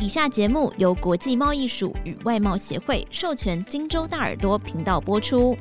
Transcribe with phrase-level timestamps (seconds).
[0.00, 5.54] 以下节目由国际贸易署与外贸协会授权荆州大耳朵频道播出。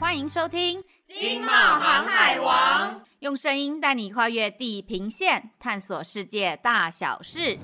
[0.00, 7.58] 欢迎收听《金贸航海王》，用声音带你跨越地平线，探索世界大小事。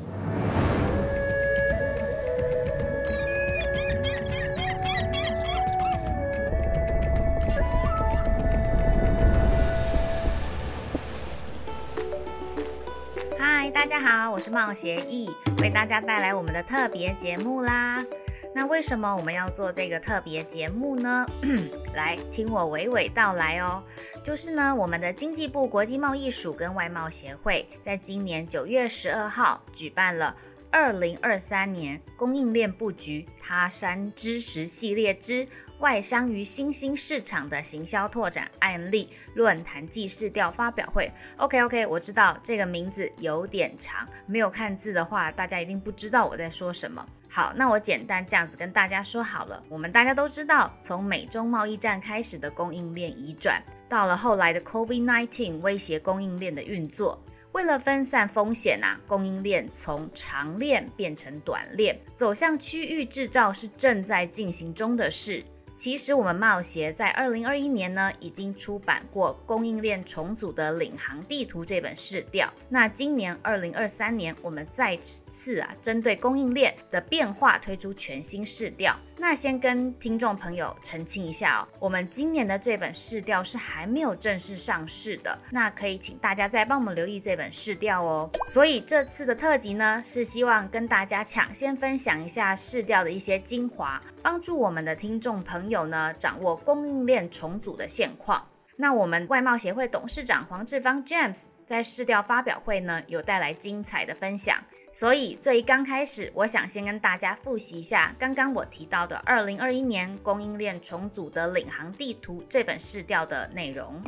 [13.78, 18.04] 大家好，我是冒协易，为大家带来我们的特别节目啦。
[18.52, 21.24] 那为什么我们要做这个特别节目呢？
[21.94, 23.80] 来听我娓娓道来哦。
[24.20, 30.34] 就是呢，我们的经济部国际贸易署跟外贸协会在今年九月十二号举办了
[30.72, 35.46] 二零二三年供应链布局他山之石系列之。
[35.78, 41.10] 外商与新兴市场的行销拓展案例论坛暨市调发表会。
[41.36, 47.06] OK OK，我知道这个名字有点长，没有看字的话，大家一定不知道我在说什么。
[47.28, 49.62] 好，那我简单这样子跟大家说好了。
[49.68, 57.22] 我们大家都知道，从美中贸易战开始的供应链移转，到了后来的 COVID-19 威胁供应链的运作。
[57.52, 65.44] 为了分散风险啊，供应链从长链变成短链，走向区域制造是正在进行中的事。
[65.78, 72.52] 其实我们贸协在二零二一年呢，已经出版过《供应链重组的领航地图》这本试调。
[72.68, 78.98] 那今年二零二三年，我们再次啊，针对供应链的变化推出全新试调。
[79.20, 88.30] 那先跟听众朋友澄清一下哦，我们今年的这本市调是还没有正式上市的，那可以请大家再帮我们留意这本市调哦。
[88.52, 98.46] 所以这次的特辑呢，是希望跟大家抢先分享一下市调的一些精华，帮助我们的听众朋友呢掌握供应链重组的现况。
[98.76, 104.56] 那我们外贸协会董事长黄志芳 James 在市调发表会呢，有带来精彩的分享。
[104.98, 114.02] 所以最刚开始，我想先跟大家复习一下刚刚我提到的二零二一年供应链重组的领航地图这本试调的内容。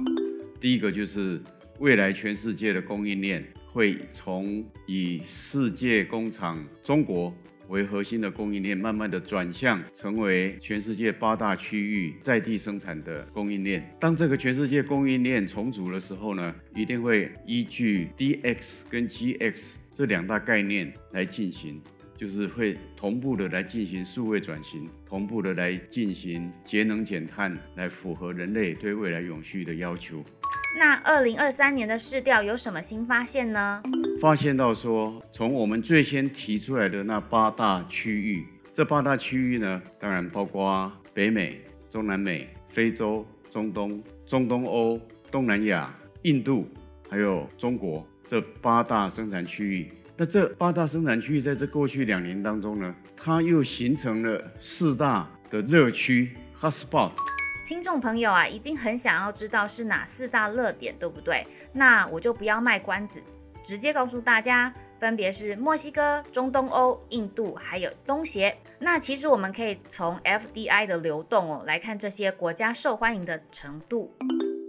[0.61, 1.41] 第一个就是
[1.79, 7.33] 未来全世界的供应链会从以世界工厂中国
[7.69, 13.97] 为核心的供应链，慢慢的转向成为全世界八大区域在地生产的供应链。
[14.01, 19.75] 当这个全世界供应链重组的时候呢，一定会依据 DX 跟 GX。
[20.01, 21.79] 这两大概念来进行，
[22.17, 30.25] 就是会同步的来进行数位转型，同步的来进行节能减碳，来符合人类对未来永续的要求。
[30.79, 33.83] 那二零二三年的市调有什么新发现呢？
[34.23, 44.99] 发现到说，从我们最先提出来的那八大区域，这八大区域呢，当然包括北美、中南美、非洲、中东、中东欧、
[45.31, 46.67] 东南亚、印度，
[47.11, 48.09] 还有中国。
[48.31, 57.11] 这八大生产区域，那这八大生产区域在这过去两年当中呢，它又形成了四大的热区 hotspot。
[57.67, 61.45] 听众朋友啊，一定很想要知道是哪四大热点，对不对？
[61.73, 63.21] 那我就不要卖关子，
[63.65, 68.57] 直接告诉大家，分别是墨西哥、中东欧、印度，还有东协。
[68.79, 74.15] 那其实我们可以从 FDI 的流动哦来看这些国家受欢迎的程度。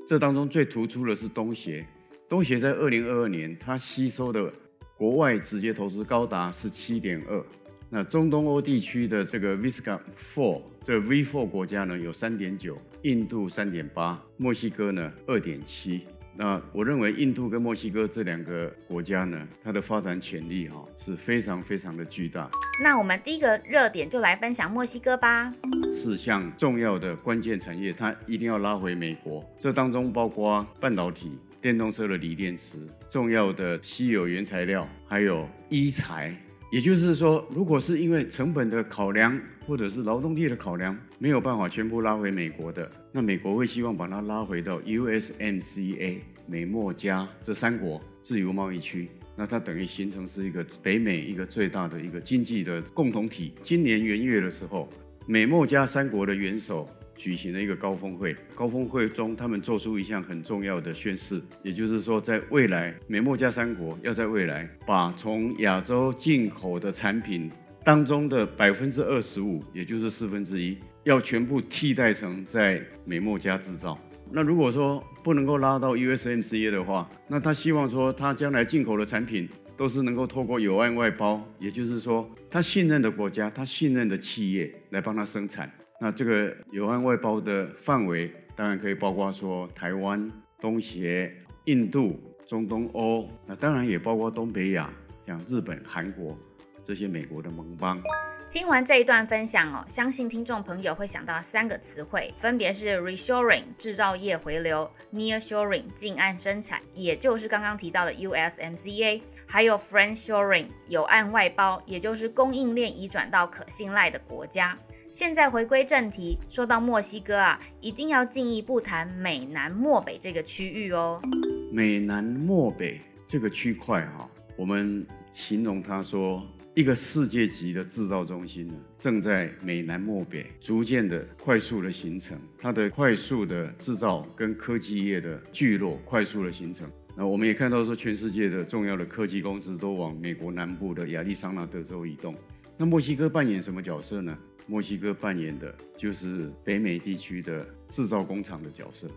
[0.07, 1.85] 这当中最突出的是东协。
[2.31, 4.49] 东协在二零二二年，它吸收的
[4.95, 7.43] 国外直接投资高达十七点二。
[7.89, 9.99] 那中东欧地区的这个 VISC
[10.33, 16.05] Four 这 V Four 国家呢，有三点九，印度三点八，墨西哥呢二点七。
[16.33, 22.49] 那我认为印度跟墨西哥这两个国家呢，它的发展潜力哈是非常非常的巨大。
[22.81, 25.53] 那我们第一个热点就来分享墨西哥吧。
[25.91, 29.43] 四项重要的关键产业，它一定要拉回美国。
[29.59, 31.37] 这当中包括半导体。
[31.61, 32.77] 电动车的锂电池、
[33.07, 36.35] 重要的稀有原材料，还有医材，
[36.71, 46.17] 也就是说，如果是因为成本的考量，或者是劳动力的考量，没有办法全部拉回美国的，那美国会希望把它拉回到 USMCA
[46.47, 53.53] 美墨加这三国自由贸易区，那它等于形成是一个北美一个最大的一个经济的共同体。
[53.61, 54.89] 今年元月的时候，
[55.27, 56.89] 美墨加三国的元首。
[57.21, 67.51] 举行了一个高峰会，高峰会中，他们做出一项很重要的宣誓，也就是说，在未来，美墨加三国要在未来把从亚洲进口的产品
[67.85, 73.95] 当中的百分之二十五，也就是四分之一，要全部替代成在美墨加制造。
[74.31, 79.47] 那如果说不能够拉到 USMCA 的话，那他希望说他将来进口的产品
[79.77, 85.71] 都是能够透过友岸外包，也就是说，他信任的国家，他信任的企业来帮他生产。
[86.03, 91.31] 那这个友岸外包的范围，当然可以包括说台湾、东协、
[91.65, 94.91] 印度、中东欧，那当然也包括东北亚，
[95.23, 96.35] 像日本、韩国
[96.83, 98.01] 这些美国的盟邦。
[98.49, 114.75] 听完这一段分享哦，相信听众朋友会想到三个词汇，分别是 reshoring 制造业回流，nearshoring 近岸生产，也就是刚刚提到的 USMCA，还有 friendshoring 友岸外包，也就是供应链移转到可信赖的国家。
[115.13, 121.21] 现在回归正题，说到墨西哥啊，一定要进一步谈美南漠北这个区域哦。
[121.69, 126.41] 美南漠北这个区块哈，我们形容它说。
[126.73, 136.89] 一个世界级的制造中心呢，正在美南漠北逐渐的快速的形成，它的快速的制造跟科技业的聚落快速的形成。
[137.13, 142.33] 那我们也看到说，全世界的重要的科技公司都往美国南部的亚利桑那德州移动。
[142.77, 144.35] 那墨西哥扮演什么角色呢？
[144.67, 149.09] 墨西哥扮演的就是北美地区的制造工厂的角色。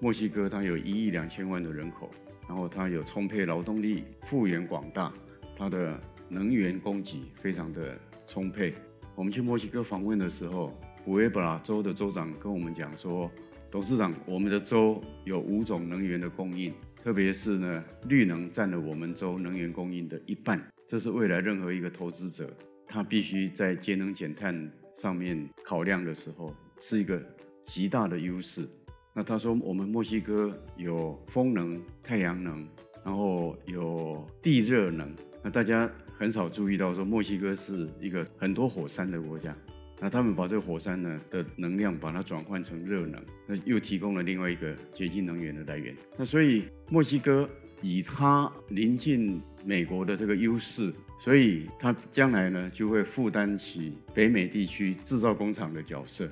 [0.00, 2.10] 墨西哥它有一亿两千万的人口，
[2.48, 5.12] 然后它有充沛劳动力，幅员广大，
[5.56, 6.00] 它的。
[6.30, 7.96] 能源供给非常的
[8.26, 8.72] 充沛。
[9.14, 10.72] 我们去墨西哥访问的时候，
[11.04, 13.30] 普埃布拉州的州长跟我们讲说
[13.70, 16.72] ：“董事长，我们的州有五种能源的供应，
[17.04, 20.60] 特别是呢，绿能占了我们州能源供应的一半。
[20.88, 22.52] 这是未来任何一个投资者
[22.86, 27.20] 他必须在节能减碳上面考量的时候，是一个
[27.64, 28.68] 极大的优势。”
[29.14, 32.66] 那他说：“我们墨西哥有风能、太阳能，
[33.04, 35.14] 然后有地热能。
[35.42, 39.54] 那大家。”很少注意到说，墨西哥是一个很多火山的国家，
[40.00, 45.92] 那他们把这个火山呢的能量把它转换成热能，那又提供了另外一个洁净能源的来源。
[46.16, 47.50] 那所以墨西哥
[47.82, 56.28] 以它临近美国的这个优势，所以它将来呢就会负担起北美地区制造工厂的角色。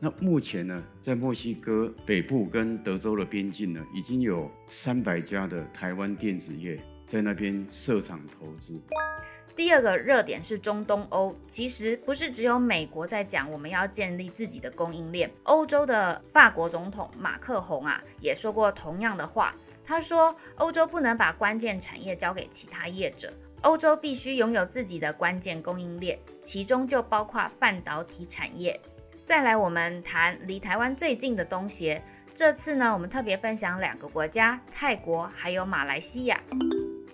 [0.00, 8.78] 那目前呢，在墨西哥北部跟德州的边境呢，已经有三百家的台湾电子业在那边设厂投资。
[9.56, 19.54] 第二个热点是中东欧，其实不是只有美国在讲我们要建立自己的供应链，欧洲的法国总统马克宏啊也说过同样的话。
[19.86, 23.32] 他说，欧洲不能把关键产业交给其他业者，
[23.64, 28.78] 欧洲必须拥有自己的关键供应链，其中就包括半导体产业。
[29.24, 32.02] 再来，我们谈离台湾最近的东协，
[32.34, 36.38] 这次呢，我们特别分享两个国家，泰国还有马来西亚。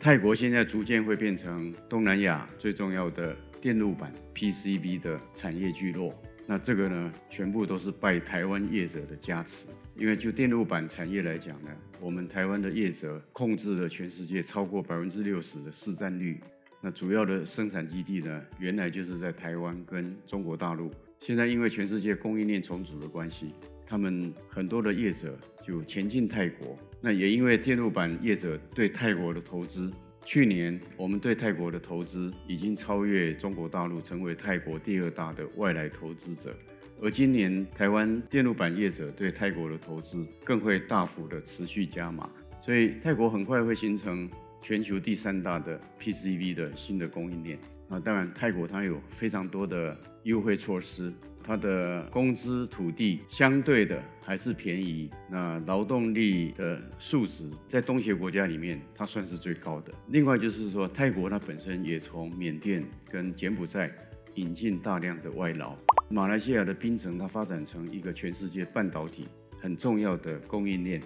[0.00, 6.12] 泰国现在逐渐会变成东南亚最重要的电路板 PCB 的产业聚落。
[6.46, 9.66] 那这个呢，全部都是拜台湾业者的加持。
[10.00, 11.68] 因为就电路板产业来讲呢，
[12.00, 16.40] 我们台湾的业者控制了全世界超过百分之六十的市占率。
[16.80, 20.90] 那主要的生产基地呢，原来就是在台湾跟中国大陆。
[21.20, 23.52] 现在因为全世界供应链重组的关系，
[23.86, 26.74] 他们很多的业者就前进泰国。
[27.02, 29.92] 那也因为电路板业者对泰国的投资，
[30.24, 36.56] 去年我们对泰国的投资已经超越中国大陆，成为泰国第二大的外来投资者。
[37.02, 42.28] 而今年台湾电路板业者对泰国的投资更会大幅的持续加码，
[42.60, 44.28] 所以泰国很快会形成
[44.60, 47.58] 全球第三大的 PCB 的新的供应链。
[47.88, 51.12] 啊，当然泰国它有非常多的优惠措施。
[51.42, 59.92] 它的工资、土地相对的还是便宜，那劳动力的素质在东协国家里面，它算是最高的。
[60.08, 63.90] 另外就是说，泰国它本身也从缅甸跟柬埔寨
[64.34, 65.74] 引进大量的外劳。
[66.12, 69.28] 马来西亚的槟城，它发展成一个全世界半导体
[69.60, 71.00] 很重要的供应链，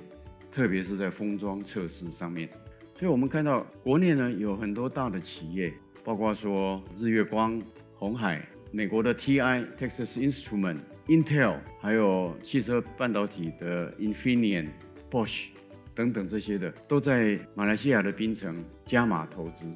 [0.51, 2.49] 特别是在封装测试上面。
[2.99, 5.71] 所以我们看到国内呢有很多大的企业，
[6.03, 7.61] 包括说日月光、
[7.95, 8.43] 红海。
[8.73, 14.69] 美国的 TI、Texas Instrument、Intel，还有汽车半导体的 Infineon、
[15.11, 15.49] Bosch
[15.95, 18.53] 等等这些的，都在马来西亚的槟城
[18.87, 19.73] 加码投资。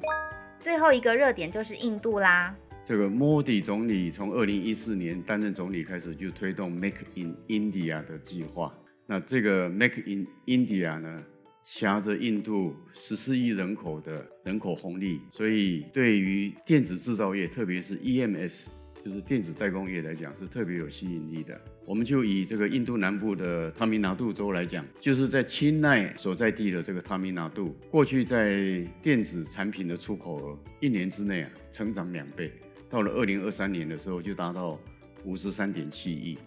[0.59, 2.53] 最后一个热点就是印度啦。
[2.89, 8.73] 这个莫迪总理从二零一四年担任总理开始就推动 Make in India 的计划。
[9.05, 11.23] 那这个 Make in India 呢？
[11.61, 18.69] 挟着印度十四亿人口的人口红利，所以对于电子制造业，特别是 EMS。
[19.05, 21.57] 就是电子代工业来讲是特别有吸引力的。
[21.85, 32.51] 我们就以这个印度南部的塔米纳杜州来讲，就是在钦奈所在地的这个塔米纳杜，过去在电子产品的出口额一年之内啊成长两倍，
[32.89, 34.77] 到了二零二三年的时候就达到
[35.23, 36.37] 五十三点七亿，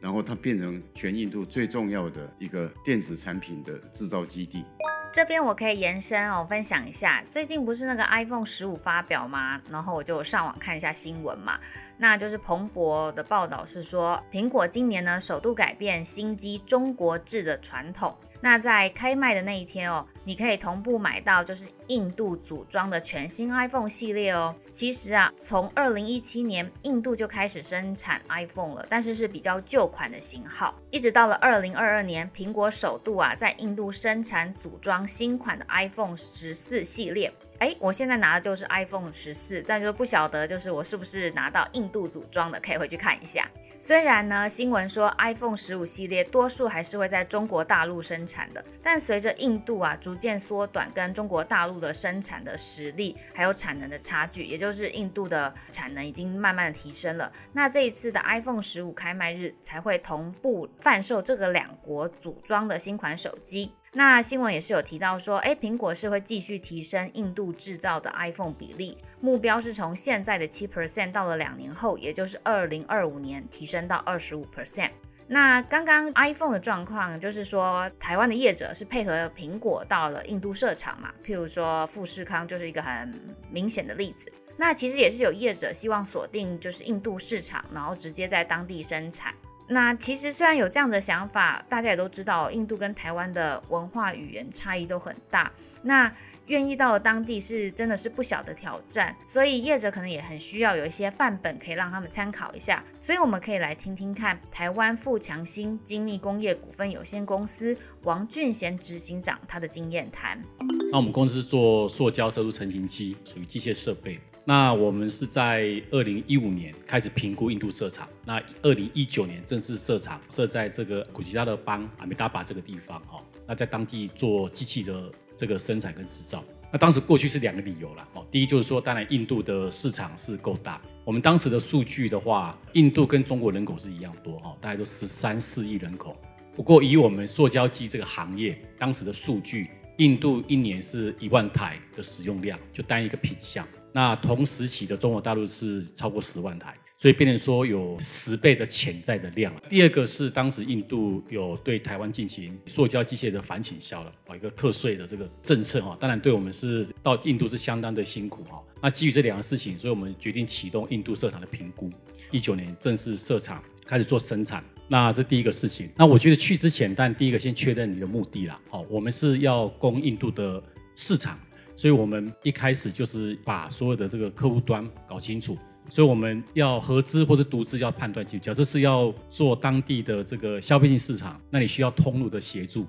[0.00, 4.64] 然后它变成全印度最重要的一个电子产品的制造基地。
[5.10, 9.60] 这边我可以延伸哦，分享一下，最近不是那个 iPhone 十五发表吗？
[9.70, 11.58] 然后我就上网看一下新闻嘛，
[11.96, 18.14] 那就是彭博的报道是说，苹果今年呢首度改变新机中国制的传统。
[18.40, 24.54] 那在开卖的那一天哦，你可以同步买到就是印度组装的全新 iPhone 系列哦。
[24.72, 37.32] 其实啊，从二零一七年印度就开始生产 iPhone 了，但是是比较旧款的型号，一直到了二零二二年，苹果首度啊在印度生产组装新款的 iPhone 十四系列。
[37.58, 43.50] 哎，我现在拿的就是 iPhone 十四，但是不晓得就是我是不是拿到印度组装的，可以回去看一下。
[43.80, 57.32] 虽然呢，新闻说 iPhone 十五系列多数还是会在中国大陆生产的，但随着印度啊逐渐缩短跟中国大陆的生产的实力还有产能的差距，也就是印度的产能已经慢慢的提升了。
[57.52, 63.70] 那这一次的 iPhone 十五开卖日才会同步贩售这个两国组装的新款手机。
[63.92, 74.90] 那新闻也是有提到说，诶，苹果是会继续提升印度制造的 iPhone 比例，目标是从现在的七 percent 到了两年后，也就是二零二五年提升到二十五 percent。
[75.26, 83.12] 那刚刚 iPhone 的状况就是说，台湾的业者是配合苹果到了印度设厂嘛，譬如说富士康就是一个很
[83.50, 84.32] 明显的例子。
[84.56, 89.34] 那其实也是有业者希望锁定就是印度市场，然后直接在当地生产。
[89.68, 95.50] 那其实虽然有这样的想法，大家也都知道，印度跟台湾的文化语言差异都很大。
[95.82, 96.12] 那
[96.48, 102.82] 愿意到了当地是真的是不小的挑战，所以业者可能也很需要有一些范本可以让他们参考一下。
[103.00, 110.42] 所以我们可以来听听看台湾富强兴精密工业股份有限公司王俊贤执行长他的经验谈。
[110.90, 114.18] 那我们公司做塑胶射出成型机，属于机械设备。
[114.44, 123.22] 那我们是在二零一五年开始评估印度设厂，那二零一九年正式设厂，设在这个古吉拉特邦阿米达巴这个地方哈。
[123.46, 126.42] 那在当地做机器的这个生产跟制造。
[126.72, 130.80] 那当时过去是两个理由啦，哦，第一就是说，当然印度的市场是够大。
[131.04, 136.16] 我们当时的数据的话，印度跟中国人口是一样多哈，大概都十三四亿人口。
[136.56, 143.66] 不过以我们塑胶机这个行业当时的数据，印度一年是一万台的使用量，就单一个品项。
[143.92, 149.54] 那同时期的中国大陆是超过十万台，所以变成说有十倍的潜在的量。
[149.68, 158.60] 第二个是当时印度有对台湾进行塑胶机械的反倾销了，一个课税的这个政策哈，当然对我们是到印度是相当的辛苦哈。
[158.82, 161.88] 那基于这两个事情，所以我们决定启动印度设厂的评估，
[162.32, 164.64] 一九年正式设厂开始做生产。
[164.88, 165.88] 那这第一个事情。
[165.96, 170.60] 那我觉得去之前，但第一个先确认你的目的啦，好，我们是要供印度的
[170.96, 171.38] 市场。
[171.76, 175.56] 所以，我们一开始就是把所有的这个客户端搞清楚。
[175.88, 178.44] 所以，我们要合资或者独资要判断清楚。
[178.44, 182.86] 假设是要做当地的这个消费性市场，那你需要通路的协助，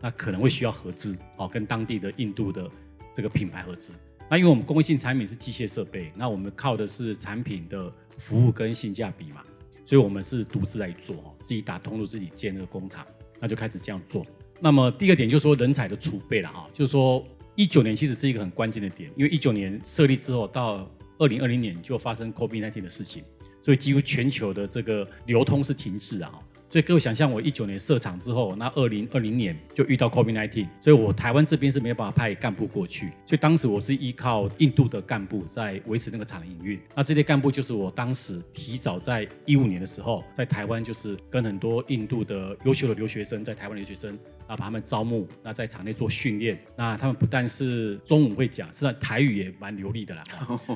[0.00, 2.70] 那可能会需要合资哦，跟当地的印度的
[3.14, 3.92] 这个品牌合资。
[4.30, 9.42] 那因为我们工业性产品是机械设备，那我们靠的是产品的服务跟性价比嘛，
[9.84, 13.06] 所以我们是独资来做，自己打通路，自己建那个工厂，
[13.40, 14.26] 那就开始这样做。
[14.60, 17.24] 那么第二点就是说人才的储备了哈，就是说。
[17.54, 23.24] 一九年其实是一个很关键的点，因为一九年设立之后，到二零二零年就发生 COVID-19 的事情，
[23.62, 26.32] 所以几乎全球的这个流通是停滞啊。
[26.72, 36.80] 所以各位想象，我一九年设厂之后，那二零二零年就遇到 COVID-19，所以我台湾这边是没有办法派干部过去，所以当时我是依靠印度的干部在维持那个厂的营运。
[36.94, 46.58] 那这些干部就是我当时提早在一五年的时候，在台湾就是跟很多印度的优秀的留学生，在台湾留学生啊，把他们招募，那在厂内做训练。
[46.74, 50.24] 那他们不但是中文会讲，实际上台语也蛮流利的啦。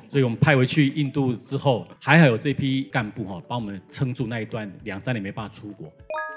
[0.06, 5.85] 所以我们派回去印度之后，还好有这批干部哈，帮我们撑住那一段两三年没办法出国。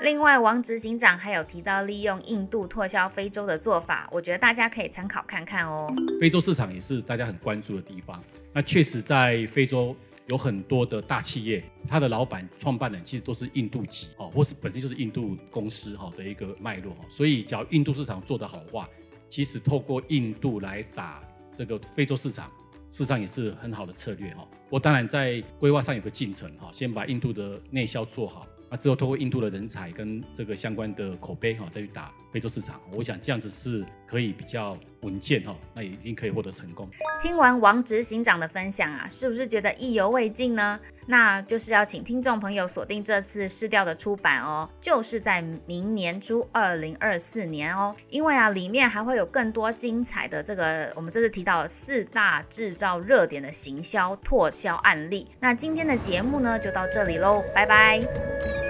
[0.01, 5.87] 另外，王执行长还有提到利用印度拓销非洲的做法，我觉得大家可以参考看看哦。
[6.21, 8.23] 非洲市场也是大家很关注的地方。
[8.53, 9.93] 那确实，在非洲
[10.27, 16.95] 有很多的大企业，它的老板、创办人其实都是印度籍哦，或是本身就是印度公司哈的一个脉络。
[17.09, 18.87] 所以，只要印度市场做得好的话，
[19.27, 21.21] 其实透过印度来打
[21.53, 22.47] 这个非洲市场，
[22.89, 24.47] 事实上也是很好的策略哈。
[24.69, 28.47] 我当然在规划上有个进程哈，先把印度的内销做好。
[28.71, 36.89] 那之后，通过印度的人才跟这个相关的口碑哈，再去打非洲市场，我想这样子是可以比较稳健哈，那一定可以获得成功。
[37.21, 40.79] 听完王执行长的分享啊，是不是觉得意犹未尽呢？
[41.07, 55.27] 那就是要请听众朋友锁定这次试调的出版哦，就是在明年初二零二四年哦，因为啊，里面还会有更多精彩的这个我们这次提到的四大制造热点的行销拓销案例。
[55.39, 58.68] 那今天的节目呢，就到这里喽，拜拜。